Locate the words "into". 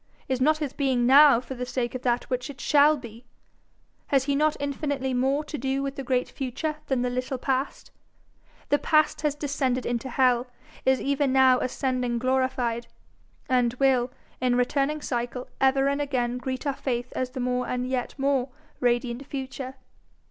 9.85-10.09